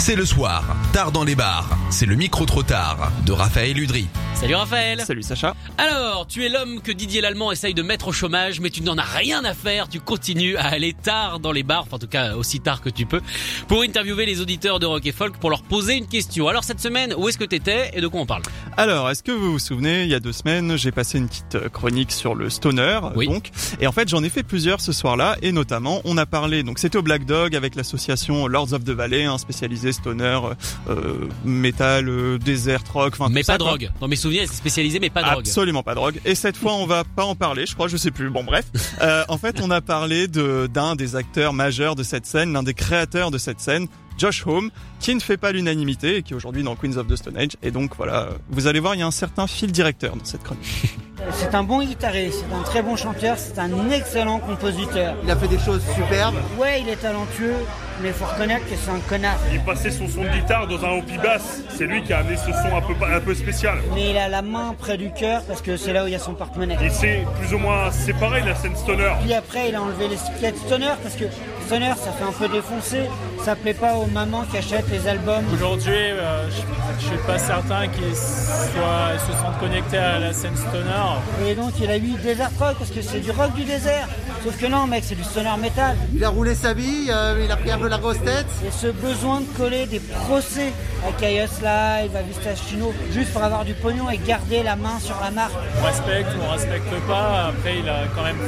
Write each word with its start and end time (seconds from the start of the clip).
C'est 0.00 0.16
le 0.16 0.24
soir, 0.24 0.64
tard 0.94 1.12
dans 1.12 1.24
les 1.24 1.34
bars. 1.34 1.68
C'est 1.90 2.06
le 2.06 2.16
micro 2.16 2.46
trop 2.46 2.62
tard 2.62 3.12
de 3.26 3.32
Raphaël 3.32 3.76
Udry. 3.76 4.06
Salut 4.34 4.54
Raphaël 4.54 5.02
Salut 5.06 5.22
Sacha. 5.22 5.54
Alors, 5.76 6.26
tu 6.26 6.42
es 6.42 6.48
l'homme 6.48 6.80
que 6.80 6.90
Didier 6.90 7.20
Lallemand 7.20 7.52
essaye 7.52 7.74
de 7.74 7.82
mettre 7.82 8.08
au 8.08 8.12
chômage, 8.12 8.60
mais 8.60 8.70
tu 8.70 8.82
n'en 8.82 8.96
as 8.96 9.04
rien 9.04 9.44
à 9.44 9.52
faire, 9.52 9.90
tu 9.90 10.00
continues 10.00 10.56
à 10.56 10.68
aller 10.68 10.94
tard 10.94 11.38
dans 11.38 11.52
les 11.52 11.62
bars, 11.62 11.82
enfin 11.82 11.96
en 11.96 11.98
tout 11.98 12.06
cas 12.06 12.34
aussi 12.34 12.60
tard 12.60 12.80
que 12.80 12.88
tu 12.88 13.04
peux, 13.04 13.20
pour 13.68 13.82
interviewer 13.82 14.24
les 14.24 14.40
auditeurs 14.40 14.78
de 14.78 14.86
Rock 14.86 15.04
et 15.04 15.12
Folk 15.12 15.36
pour 15.36 15.50
leur 15.50 15.62
poser 15.62 15.98
une 15.98 16.06
question. 16.06 16.48
Alors 16.48 16.64
cette 16.64 16.80
semaine, 16.80 17.12
où 17.18 17.28
est-ce 17.28 17.36
que 17.36 17.44
t'étais 17.44 17.90
et 17.92 18.00
de 18.00 18.08
quoi 18.08 18.22
on 18.22 18.26
parle? 18.26 18.42
Alors, 18.76 19.10
est-ce 19.10 19.22
que 19.22 19.32
vous 19.32 19.52
vous 19.52 19.58
souvenez, 19.58 20.04
il 20.04 20.08
y 20.08 20.14
a 20.14 20.20
deux 20.20 20.32
semaines, 20.32 20.76
j'ai 20.78 20.90
passé 20.90 21.18
une 21.18 21.28
petite 21.28 21.54
euh, 21.56 21.68
chronique 21.68 22.12
sur 22.12 22.34
le 22.34 22.48
stoner, 22.48 22.98
Oui. 23.14 23.26
donc, 23.26 23.50
et 23.78 23.86
en 23.86 23.92
fait, 23.92 24.08
j'en 24.08 24.22
ai 24.22 24.30
fait 24.30 24.42
plusieurs 24.42 24.80
ce 24.80 24.92
soir-là, 24.92 25.36
et 25.42 25.52
notamment, 25.52 26.00
on 26.04 26.16
a 26.16 26.24
parlé, 26.24 26.62
donc 26.62 26.78
c'était 26.78 26.96
au 26.96 27.02
Black 27.02 27.26
Dog 27.26 27.54
avec 27.54 27.74
l'association 27.74 28.46
Lords 28.46 28.72
of 28.72 28.84
the 28.84 28.90
Valley, 28.90 29.24
un 29.24 29.36
spécialisé 29.36 29.92
stoner, 29.92 30.40
euh, 30.88 31.28
metal, 31.44 32.08
euh, 32.08 32.38
desert 32.38 32.80
rock, 32.94 33.12
enfin 33.18 33.28
Mais 33.30 33.40
tout 33.40 33.46
ça, 33.48 33.52
pas 33.54 33.58
quoi. 33.58 33.66
drogue. 33.72 33.90
Dans 34.00 34.08
mes 34.08 34.16
souvenirs, 34.16 34.44
c'est 34.48 34.56
spécialisé, 34.56 34.98
mais 34.98 35.10
pas 35.10 35.22
drogue. 35.24 35.40
Absolument 35.40 35.82
pas 35.82 35.94
drogue. 35.94 36.18
Et 36.24 36.34
cette 36.34 36.56
fois, 36.56 36.72
on 36.74 36.86
va 36.86 37.04
pas 37.04 37.24
en 37.24 37.34
parler, 37.34 37.66
je 37.66 37.74
crois, 37.74 37.88
je 37.88 37.98
sais 37.98 38.10
plus. 38.12 38.30
Bon, 38.30 38.44
bref. 38.44 38.64
Euh, 39.02 39.24
en 39.28 39.36
fait, 39.36 39.60
on 39.60 39.70
a 39.70 39.82
parlé 39.82 40.26
de 40.26 40.68
d'un 40.72 40.96
des 40.96 41.16
acteurs 41.16 41.52
majeurs 41.52 41.96
de 41.96 42.02
cette 42.02 42.24
scène, 42.24 42.52
l'un 42.54 42.62
des 42.62 42.74
créateurs 42.74 43.30
de 43.30 43.36
cette 43.38 43.60
scène, 43.60 43.88
Josh 44.20 44.46
Homme, 44.46 44.70
qui 44.98 45.14
ne 45.14 45.20
fait 45.20 45.38
pas 45.38 45.50
l'unanimité 45.50 46.16
et 46.16 46.22
qui 46.22 46.34
est 46.34 46.36
aujourd'hui 46.36 46.62
dans 46.62 46.76
Queens 46.76 46.98
of 46.98 47.06
the 47.06 47.16
Stone 47.16 47.38
Age. 47.38 47.56
Et 47.62 47.70
donc 47.70 47.96
voilà, 47.96 48.28
vous 48.50 48.66
allez 48.66 48.78
voir, 48.78 48.94
il 48.94 48.98
y 48.98 49.02
a 49.02 49.06
un 49.06 49.10
certain 49.10 49.46
fil 49.46 49.72
directeur 49.72 50.14
dans 50.14 50.24
cette 50.26 50.42
chronique. 50.42 50.66
C'est 51.32 51.54
un 51.54 51.62
bon 51.62 51.82
guitariste, 51.82 52.44
c'est 52.48 52.54
un 52.54 52.62
très 52.62 52.82
bon 52.82 52.96
chanteur, 52.96 53.36
c'est 53.36 53.58
un 53.58 53.90
excellent 53.90 54.38
compositeur. 54.38 55.14
Il 55.22 55.30
a 55.30 55.36
fait 55.36 55.48
des 55.48 55.58
choses 55.58 55.82
superbes. 55.94 56.36
Ouais, 56.58 56.80
il 56.80 56.88
est 56.88 56.96
talentueux, 56.96 57.56
mais 58.02 58.08
il 58.08 58.14
faut 58.14 58.24
reconnaître 58.24 58.64
que 58.66 58.74
c'est 58.76 58.90
un 58.90 59.00
connard. 59.08 59.38
Il 59.52 59.60
passait 59.60 59.90
son 59.90 60.08
son 60.08 60.22
de 60.22 60.28
guitare 60.28 60.66
dans 60.66 60.84
un 60.84 60.90
haut 60.90 61.02
basse. 61.22 61.60
C'est 61.76 61.84
lui 61.84 62.02
qui 62.02 62.12
a 62.12 62.18
amené 62.18 62.36
ce 62.36 62.46
son 62.52 62.76
un 62.76 62.80
peu, 62.80 62.94
un 63.04 63.20
peu 63.20 63.34
spécial. 63.34 63.78
Mais 63.94 64.10
il 64.10 64.18
a 64.18 64.28
la 64.28 64.42
main 64.42 64.74
près 64.78 64.96
du 64.96 65.12
cœur 65.12 65.42
parce 65.46 65.62
que 65.62 65.76
c'est 65.76 65.92
là 65.92 66.04
où 66.04 66.06
il 66.06 66.12
y 66.12 66.16
a 66.16 66.18
son 66.18 66.34
porte-monnaie. 66.34 66.76
Il 66.82 66.90
s'est 66.90 67.24
plus 67.40 67.54
ou 67.54 67.58
moins 67.58 67.90
séparé 67.90 68.42
de 68.42 68.48
la 68.48 68.54
scène 68.54 68.76
stoner. 68.76 69.12
Puis 69.22 69.34
après, 69.34 69.68
il 69.68 69.74
a 69.74 69.82
enlevé 69.82 70.08
l'étiquette 70.08 70.56
Stoner 70.66 70.92
parce 71.02 71.14
que 71.14 71.24
Stoner, 71.66 71.92
ça 71.96 72.12
fait 72.12 72.24
un 72.24 72.32
peu 72.32 72.48
défoncer. 72.48 73.02
Ça 73.44 73.54
plaît 73.56 73.74
pas 73.74 73.94
aux 73.94 74.06
mamans 74.06 74.44
qui 74.50 74.58
achètent 74.58 74.90
les 74.90 75.06
albums. 75.06 75.44
Aujourd'hui, 75.54 75.92
euh, 75.94 76.48
je, 76.50 77.00
je 77.00 77.06
suis 77.06 77.26
pas 77.26 77.38
certain 77.38 77.86
qu'ils 77.88 78.14
soient, 78.14 79.18
se 79.18 79.32
sentent 79.32 79.58
connectés 79.58 79.98
à 79.98 80.18
la 80.18 80.32
scène 80.32 80.56
stoner. 80.56 81.46
Et 81.46 81.54
donc, 81.54 81.72
il 81.80 81.90
a 81.90 81.96
eu 81.96 82.12
Desert 82.22 82.50
Rock 82.58 82.76
parce 82.78 82.90
que 82.90 83.02
c'est 83.02 83.20
du 83.20 83.30
rock 83.30 83.52
du 83.54 83.64
désert. 83.64 84.08
Sauf 84.42 84.56
que 84.58 84.66
non, 84.66 84.86
mec, 84.86 85.04
c'est 85.06 85.14
du 85.14 85.22
Stoner 85.22 85.56
metal. 85.60 85.96
Il 86.14 86.24
a 86.24 86.30
roulé 86.30 86.54
sa 86.54 86.72
vie, 86.72 87.08
euh, 87.10 87.42
il 87.44 87.50
a 87.50 87.56
pris 87.56 87.70
un 87.70 87.78
peu 87.78 87.88
la 87.88 87.98
grosse 87.98 88.22
tête. 88.22 88.46
Et 88.66 88.70
ce 88.70 88.86
besoin 88.86 89.40
de 89.42 89.46
coller 89.56 89.84
des 89.86 90.00
procès 90.00 90.72
à 91.06 91.12
Chaos 91.20 91.60
Live, 91.62 92.16
à 92.16 92.22
Vista 92.22 92.56
Chino, 92.56 92.94
juste 93.12 93.32
pour 93.32 93.42
avoir 93.42 93.66
du 93.66 93.74
pognon 93.74 94.08
et 94.08 94.16
garder 94.16 94.62
la 94.62 94.76
main 94.76 94.98
sur 94.98 95.16
la 95.22 95.30
marque. 95.30 95.52
On 95.80 95.84
respecte 95.84 96.30
ou 96.38 96.42
on 96.48 96.52
respecte 96.52 96.94
pas. 97.06 97.48
Après, 97.48 97.78
il 97.80 97.88
a 97.88 98.04
quand 98.14 98.22
même, 98.22 98.38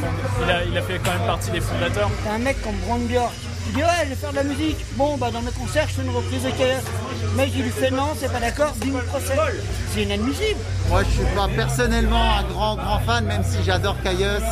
il 0.42 0.50
a, 0.50 0.64
il 0.64 0.78
a 0.78 0.82
fait 0.82 0.98
quand 1.04 1.12
même 1.12 1.26
partie 1.26 1.50
des 1.50 1.60
fondateurs. 1.60 2.10
T'as 2.24 2.32
un 2.32 2.38
mec 2.38 2.62
comme 2.62 2.76
Brand 2.86 3.00
Bjork 3.02 3.32
qui 3.66 3.72
dit 3.74 3.82
ouais 3.82 4.04
je 4.04 4.08
vais 4.08 4.14
faire 4.14 4.30
de 4.30 4.36
la 4.36 4.44
musique. 4.44 4.78
Bon 4.96 5.16
bah 5.18 5.30
dans 5.30 5.42
mes 5.42 5.52
concerts 5.52 5.86
je 5.88 5.94
fais 5.94 6.02
une 6.02 6.10
reprise 6.10 6.42
de 6.42 6.50
Chaos. 6.50 6.82
Mec 7.36 7.50
il 7.54 7.62
lui 7.62 7.70
fait 7.70 7.90
non 7.90 8.14
c'est 8.18 8.32
pas 8.32 8.40
d'accord, 8.40 8.72
bim 8.76 8.98
procès. 9.08 9.34
C'est 9.92 10.02
inadmissible. 10.04 10.58
Moi, 10.88 11.02
je 11.04 11.10
suis 11.10 11.34
pas 11.36 11.48
personnellement 11.54 12.38
un 12.38 12.42
grand, 12.44 12.76
grand 12.76 12.98
fan, 13.00 13.24
même 13.26 13.44
si 13.44 13.62
j'adore 13.64 13.96
Caius. 14.02 14.42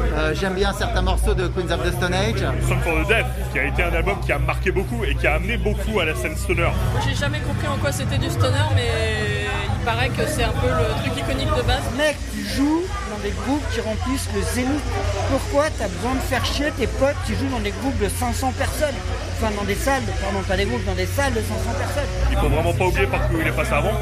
Euh, 0.00 0.34
J'aime 0.34 0.54
bien 0.54 0.72
certains 0.72 1.02
morceaux 1.02 1.34
de 1.34 1.48
Queens 1.48 1.70
of 1.70 1.82
the 1.84 1.92
Stone 1.96 2.14
Age. 2.14 2.40
Song 2.66 2.78
for 2.82 2.94
the 3.04 3.08
Deaf, 3.08 3.26
qui 3.52 3.58
a 3.58 3.64
été 3.64 3.82
un 3.82 3.92
album 3.92 4.16
qui 4.24 4.32
a 4.32 4.38
marqué 4.38 4.70
beaucoup 4.70 5.04
et 5.04 5.14
qui 5.14 5.26
a 5.26 5.34
amené 5.34 5.56
beaucoup 5.56 6.00
à 6.00 6.04
la 6.04 6.14
scène 6.14 6.36
stoner. 6.36 6.68
J'ai 7.06 7.14
jamais 7.14 7.40
compris 7.40 7.66
en 7.68 7.76
quoi 7.76 7.92
c'était 7.92 8.18
du 8.18 8.30
stoner, 8.30 8.56
mais 8.74 9.46
il 9.78 9.84
paraît 9.84 10.08
que 10.10 10.26
c'est 10.26 10.44
un 10.44 10.52
peu 10.52 10.66
le 10.68 11.02
truc 11.10 11.18
iconique 11.24 11.48
de 11.56 11.62
base. 11.62 11.82
Mec 11.96 12.16
tu 12.32 12.44
joues 12.44 12.82
dans 13.18 13.24
des 13.24 13.34
groupes 13.44 13.62
qui 13.72 13.80
remplissent 13.80 14.28
le 14.34 14.42
zénith. 14.42 14.82
Pourquoi 15.30 15.66
t'as 15.78 15.88
besoin 15.88 16.14
de 16.14 16.20
faire 16.20 16.44
chier 16.44 16.70
tes 16.76 16.86
potes 16.86 17.16
qui 17.26 17.34
jouent 17.34 17.48
dans 17.50 17.60
des 17.60 17.70
groupes 17.70 17.98
de 17.98 18.08
500 18.08 18.52
personnes? 18.58 18.94
Enfin 19.36 19.52
dans 19.56 19.64
des 19.64 19.74
salles, 19.74 20.02
pardon 20.22 20.40
pas 20.46 20.56
des 20.56 20.64
groupes, 20.64 20.84
dans 20.84 20.94
des 20.94 21.06
salles 21.06 21.32
de 21.34 21.40
500 21.40 21.54
personnes. 21.78 22.08
Il 22.30 22.36
faut 22.38 22.48
vraiment 22.48 22.72
pas 22.72 22.86
oublier 22.86 23.06
par 23.06 23.20
où 23.32 23.38
il 23.40 23.46
est 23.46 23.52
passé 23.52 23.72
avant. 23.72 23.92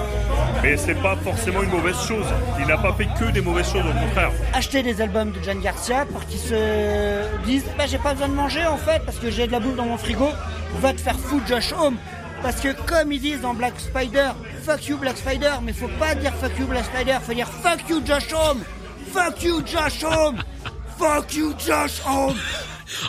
Mais 0.62 0.76
c'est 0.76 0.94
pas 0.94 1.16
forcément 1.22 1.62
une 1.62 1.70
mauvaise 1.70 1.96
chose. 2.06 2.26
Il 2.58 2.66
n'a 2.66 2.78
pas 2.78 2.92
fait 2.94 3.08
que 3.18 3.30
des 3.30 3.40
mauvaises 3.40 3.70
choses, 3.70 3.84
au 3.84 4.04
contraire. 4.06 4.30
acheter 4.54 4.82
des 4.82 5.00
albums 5.00 5.30
de 5.32 5.42
Jan 5.42 5.56
Garcia 5.56 6.06
pour 6.06 6.24
qu'ils 6.26 6.40
se 6.40 7.44
disent 7.44 7.64
bah 7.76 7.84
j'ai 7.86 7.98
pas 7.98 8.12
besoin 8.12 8.28
de 8.28 8.34
manger 8.34 8.66
en 8.66 8.76
fait 8.78 9.02
parce 9.04 9.18
que 9.18 9.30
j'ai 9.30 9.46
de 9.46 9.52
la 9.52 9.60
bouffe 9.60 9.76
dans 9.76 9.84
mon 9.86 9.98
frigo 9.98 10.28
va 10.80 10.92
te 10.92 11.00
faire 11.00 11.18
foutre 11.18 11.46
Josh 11.46 11.72
Home 11.72 11.96
parce 12.42 12.60
que 12.60 12.72
comme 12.86 13.12
ils 13.12 13.20
disent 13.20 13.40
dans 13.40 13.54
Black 13.54 13.74
Spider 13.78 14.30
fuck 14.64 14.86
you 14.88 14.96
Black 14.98 15.16
Spider 15.16 15.52
mais 15.62 15.72
faut 15.72 15.90
pas 15.98 16.14
dire 16.14 16.32
fuck 16.34 16.52
you 16.58 16.66
Black 16.66 16.84
Spider 16.84 17.16
faut 17.22 17.34
dire 17.34 17.48
fuck 17.48 17.88
you 17.88 18.00
Josh 18.04 18.32
Home 18.32 18.60
fuck 19.12 19.42
you 19.42 19.62
Josh 19.66 20.02
Home 20.04 20.38
fuck 20.98 21.34
you 21.34 21.54
Josh 21.58 22.00
Home 22.06 22.36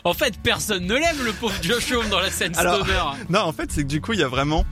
En 0.04 0.14
fait, 0.14 0.34
personne 0.42 0.86
ne 0.88 0.96
l'aime, 0.96 1.24
le 1.24 1.34
pauvre 1.34 1.54
Josh 1.62 1.92
Homme 1.92 2.10
dans 2.10 2.20
la 2.20 2.32
scène 2.32 2.52
Alors, 2.58 2.78
stoner. 2.84 3.00
non, 3.30 3.42
en 3.42 3.52
fait, 3.54 3.72
c'est 3.72 3.84
que 3.84 3.88
du 3.88 4.02
coup, 4.02 4.14
il 4.14 4.20
y 4.20 4.24
a 4.24 4.28
vraiment 4.28 4.66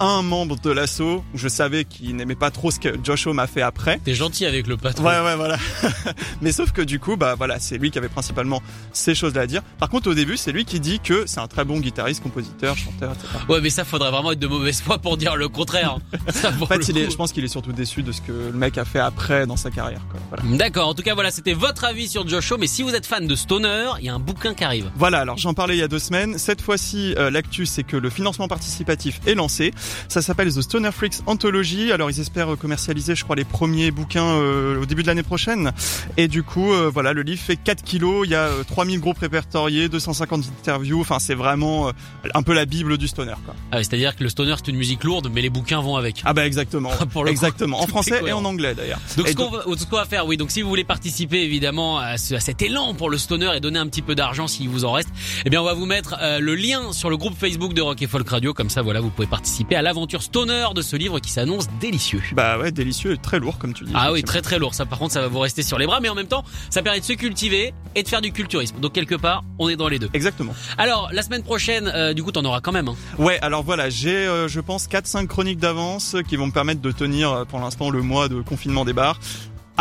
un 0.00 0.22
membre 0.22 0.58
de 0.58 0.70
l'assaut 0.70 1.22
où 1.34 1.38
je 1.38 1.46
savais 1.48 1.84
qu'il 1.84 2.16
n'aimait 2.16 2.34
pas 2.34 2.50
trop 2.50 2.70
ce 2.70 2.80
que 2.80 2.88
Josh 3.04 3.26
Homme 3.26 3.38
a 3.38 3.46
fait 3.46 3.62
après. 3.62 4.00
T'es 4.02 4.14
gentil 4.14 4.46
avec 4.46 4.66
le 4.66 4.76
patron. 4.76 5.04
Ouais, 5.04 5.20
ouais, 5.20 5.36
voilà. 5.36 5.58
Mais 6.40 6.52
sauf 6.52 6.72
que 6.72 6.80
du 6.80 6.98
coup, 6.98 7.16
bah 7.16 7.34
voilà, 7.36 7.60
c'est 7.60 7.76
lui 7.76 7.90
qui 7.90 7.98
avait 7.98 8.08
principalement 8.08 8.62
ces 8.92 9.14
choses-là 9.14 9.42
à 9.42 9.46
dire. 9.46 9.62
Par 9.78 9.90
contre, 9.90 10.10
au 10.10 10.14
début, 10.14 10.36
c'est 10.36 10.52
lui 10.52 10.64
qui 10.64 10.80
dit 10.80 11.00
que 11.00 11.24
c'est 11.26 11.40
un 11.40 11.48
très 11.48 11.64
bon 11.64 11.80
guitariste, 11.80 12.22
compositeur, 12.22 12.76
chanteur, 12.76 13.12
etc. 13.12 13.28
Ouais, 13.48 13.60
mais 13.60 13.70
ça 13.70 13.84
faudrait 13.84 14.10
vraiment 14.10 14.32
être 14.32 14.38
de 14.38 14.46
mauvaise 14.46 14.80
foi 14.80 14.98
pour 14.98 15.16
dire 15.18 15.36
le 15.36 15.48
contraire. 15.48 15.98
Ça, 16.30 16.50
En 16.60 16.66
fait, 16.66 16.88
il 16.88 16.96
est, 16.96 17.10
je 17.10 17.16
pense 17.16 17.32
qu'il 17.32 17.44
est 17.44 17.48
surtout 17.48 17.72
déçu 17.72 18.02
de 18.02 18.12
ce 18.12 18.22
que 18.22 18.32
le 18.32 18.52
mec 18.52 18.78
a 18.78 18.84
fait 18.84 18.98
après 18.98 19.46
dans 19.46 19.56
sa 19.56 19.70
carrière. 19.70 20.00
Voilà. 20.30 20.56
D'accord, 20.56 20.88
en 20.88 20.94
tout 20.94 21.02
cas 21.02 21.14
voilà, 21.14 21.30
c'était 21.30 21.52
votre 21.52 21.84
avis 21.84 22.08
sur 22.08 22.26
Josh 22.26 22.52
Homme. 22.52 22.60
Mais 22.60 22.66
si 22.66 22.82
vous 22.82 22.94
êtes 22.94 23.06
fan 23.06 23.26
de 23.26 23.34
Stoner, 23.34 23.90
il 23.98 24.06
y 24.06 24.08
a 24.08 24.14
un 24.14 24.18
bouquin 24.18 24.54
qui 24.54 24.64
arrive. 24.64 24.90
Voilà, 24.96 25.18
alors 25.18 25.36
j'en 25.36 25.54
parlais 25.54 25.76
il 25.76 25.80
y 25.80 25.82
a 25.82 25.88
deux 25.88 25.98
semaines. 25.98 26.38
Cette 26.38 26.62
fois-ci, 26.62 27.14
euh, 27.18 27.30
l'actu, 27.30 27.66
c'est 27.66 27.82
que 27.82 27.96
le 27.96 28.08
financement 28.08 28.48
participatif 28.48 29.20
est 29.26 29.34
lancé. 29.34 29.72
Ça 30.08 30.22
s'appelle 30.22 30.52
The 30.52 30.60
Stoner 30.60 30.90
Freaks 30.92 31.20
Anthology. 31.26 31.92
Alors 31.92 32.10
ils 32.10 32.20
espèrent 32.20 32.56
commercialiser, 32.58 33.14
je 33.14 33.24
crois, 33.24 33.36
les 33.36 33.44
premiers 33.44 33.90
bouquins 33.90 34.24
euh, 34.24 34.80
au 34.82 34.86
début 34.86 35.02
de 35.02 35.06
l'année 35.08 35.22
prochaine. 35.22 35.72
Et 36.16 36.28
du 36.28 36.42
coup, 36.42 36.72
euh, 36.72 36.90
voilà, 36.92 37.12
le 37.12 37.22
livre 37.22 37.40
fait 37.40 37.56
4 37.56 37.82
kilos. 37.82 38.26
Il 38.26 38.30
y 38.30 38.34
a 38.34 38.44
euh, 38.46 38.62
3000 38.64 39.00
groupes 39.00 39.18
répertoriés, 39.18 39.88
250 39.88 40.44
interviews. 40.60 41.00
Enfin, 41.00 41.18
c'est 41.18 41.34
vraiment 41.34 41.88
euh, 41.88 41.92
un 42.34 42.42
peu 42.42 42.52
la 42.54 42.64
bible 42.64 42.98
du 42.98 43.08
stoner. 43.08 43.34
Quoi. 43.44 43.54
Ah 43.72 43.78
C'est-à-dire 43.78 44.16
que 44.16 44.22
le 44.22 44.28
Stoner 44.28 44.54
c'est 44.58 44.70
une 44.70 44.76
musique 44.76 45.04
lourde, 45.04 45.30
mais 45.32 45.40
les 45.42 45.50
bouquins 45.50 45.80
vont 45.80 45.96
avec. 45.96 46.22
Ah 46.24 46.32
bah 46.34 46.46
exactement, 46.46 46.90
Pour 47.12 47.24
le 47.24 47.28
coup, 47.28 47.32
exactement. 47.32 47.80
En 47.80 47.86
français 47.86 48.20
et 48.26 48.32
en 48.32 48.44
anglais 48.44 48.74
d'ailleurs. 48.74 49.00
Donc 49.16 49.26
Et 49.28 49.30
ce 49.32 49.36
qu'on 49.36 49.50
va, 49.50 49.62
ce 49.76 49.84
qu'on 49.86 49.96
va 49.96 50.04
faire, 50.04 50.26
oui. 50.26 50.36
Donc 50.36 50.50
si 50.50 50.62
vous 50.62 50.68
voulez 50.68 50.84
participer 50.84 51.42
évidemment 51.42 51.98
à, 51.98 52.18
ce- 52.18 52.34
à 52.34 52.40
cet 52.40 52.62
élan 52.62 52.94
pour 52.94 53.10
le 53.10 53.18
stoner 53.18 53.50
et 53.56 53.60
donner 53.60 53.78
un 53.78 53.86
petit 53.86 54.02
peu 54.02 54.14
d'argent 54.14 54.46
s'il 54.46 54.68
vous 54.68 54.84
en 54.84 54.92
reste, 54.92 55.08
eh 55.44 55.50
bien 55.50 55.60
on 55.60 55.64
va 55.64 55.74
vous 55.74 55.86
mettre 55.86 56.16
euh, 56.20 56.38
le 56.40 56.54
lien 56.54 56.92
sur 56.92 57.10
le 57.10 57.16
groupe 57.16 57.34
Facebook 57.38 57.74
de 57.74 57.82
Rock 57.82 58.00
et 58.02 58.06
Folk 58.06 58.28
Radio. 58.28 58.54
Comme 58.54 58.70
ça, 58.70 58.82
voilà, 58.82 59.00
vous 59.00 59.10
pouvez 59.10 59.28
participer 59.28 59.76
à 59.76 59.79
l'aventure 59.82 60.22
stoner 60.22 60.66
de 60.74 60.82
ce 60.82 60.96
livre 60.96 61.20
qui 61.20 61.30
s'annonce 61.30 61.68
délicieux. 61.80 62.22
Bah 62.32 62.58
ouais, 62.58 62.72
délicieux 62.72 63.12
et 63.12 63.16
très 63.16 63.38
lourd 63.38 63.58
comme 63.58 63.74
tu 63.74 63.84
dis. 63.84 63.92
Ah 63.94 64.12
oui, 64.12 64.22
très 64.22 64.42
très 64.42 64.58
lourd. 64.58 64.74
Ça, 64.74 64.86
par 64.86 64.98
contre, 64.98 65.12
ça 65.12 65.20
va 65.20 65.28
vous 65.28 65.38
rester 65.38 65.62
sur 65.62 65.78
les 65.78 65.86
bras, 65.86 66.00
mais 66.00 66.08
en 66.08 66.14
même 66.14 66.26
temps, 66.26 66.44
ça 66.70 66.82
permet 66.82 67.00
de 67.00 67.04
se 67.04 67.12
cultiver 67.12 67.72
et 67.94 68.02
de 68.02 68.08
faire 68.08 68.20
du 68.20 68.32
culturisme. 68.32 68.78
Donc 68.80 68.92
quelque 68.92 69.14
part, 69.14 69.44
on 69.58 69.68
est 69.68 69.76
dans 69.76 69.88
les 69.88 69.98
deux. 69.98 70.10
Exactement. 70.12 70.54
Alors 70.78 71.10
la 71.12 71.22
semaine 71.22 71.42
prochaine, 71.42 71.90
euh, 71.94 72.14
du 72.14 72.22
coup, 72.22 72.32
t'en 72.32 72.44
auras 72.44 72.60
quand 72.60 72.72
même. 72.72 72.88
Hein. 72.88 72.96
Ouais, 73.18 73.38
alors 73.42 73.62
voilà, 73.62 73.90
j'ai 73.90 74.26
euh, 74.26 74.48
je 74.48 74.60
pense 74.60 74.88
4-5 74.88 75.26
chroniques 75.26 75.58
d'avance 75.58 76.16
qui 76.28 76.36
vont 76.36 76.46
me 76.46 76.52
permettre 76.52 76.80
de 76.80 76.92
tenir 76.92 77.32
euh, 77.32 77.44
pour 77.44 77.60
l'instant 77.60 77.90
le 77.90 78.02
mois 78.02 78.28
de 78.28 78.40
confinement 78.40 78.84
des 78.84 78.92
bars. 78.92 79.18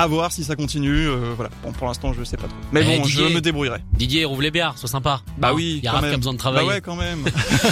À 0.01 0.07
voir 0.07 0.31
si 0.31 0.45
ça 0.45 0.55
continue, 0.55 1.07
euh, 1.09 1.33
voilà. 1.35 1.51
Bon, 1.61 1.73
pour 1.73 1.87
l'instant, 1.87 2.13
je 2.13 2.23
sais 2.23 2.37
pas 2.37 2.47
trop. 2.47 2.55
Mais 2.71 2.81
Eh, 2.83 2.97
bon, 2.99 3.03
je 3.03 3.17
Didier. 3.19 3.35
me 3.35 3.41
débrouillerai. 3.41 3.79
Didier, 3.91 4.23
rouvre 4.23 4.41
les 4.41 4.49
bières, 4.51 4.77
sois 4.77 4.87
sympa. 4.87 5.21
Bah 5.37 5.53
oui, 5.53 5.75
il 5.79 5.83
y 5.83 5.87
a 5.87 5.91
quand 5.91 5.97
Raph 5.97 6.01
qui 6.03 6.07
a 6.07 6.11
même. 6.11 6.19
besoin 6.21 6.33
de 6.33 6.37
travailler. 6.37 6.67
Bah 6.67 6.73
ouais, 6.75 6.81
quand 6.81 6.95
même. 6.95 7.25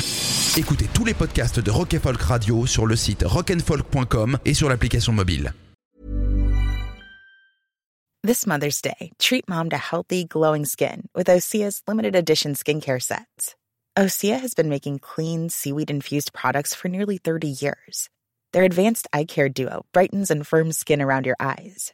Écoutez 0.58 0.90
tous 0.94 1.06
les 1.06 1.14
podcasts 1.14 1.60
de 1.62 1.72
Rock 1.72 1.94
and 1.94 2.00
Folk 2.02 2.22
Radio 2.22 2.66
sur 2.66 2.86
le 2.86 2.96
site 2.98 3.24
rockandfolk.com 3.26 4.40
et 4.44 4.54
sur 4.54 4.68
l'application 4.68 5.14
mobile. 5.14 5.54
This 8.24 8.46
Mother's 8.46 8.82
Day, 8.82 9.12
treat 9.20 9.48
mom 9.48 9.70
to 9.70 9.78
healthy, 9.78 10.26
glowing 10.26 10.66
skin 10.66 11.04
with 11.16 11.28
Osea's 11.28 11.82
limited 11.88 12.14
edition 12.16 12.56
skincare 12.56 13.02
sets. 13.02 13.56
Osea 13.98 14.40
has 14.42 14.54
been 14.54 14.68
making 14.70 15.00
clean, 15.00 15.50
seaweed 15.50 15.90
infused 15.90 16.34
products 16.34 16.76
for 16.76 16.90
nearly 16.90 17.18
30 17.20 17.48
years. 17.62 18.10
Their 18.54 18.64
advanced 18.64 19.08
eye 19.14 19.26
care 19.26 19.50
duo 19.50 19.86
brightens 19.94 20.30
and 20.30 20.46
firms 20.46 20.78
skin 20.78 21.02
around 21.02 21.26
your 21.26 21.36
eyes, 21.40 21.94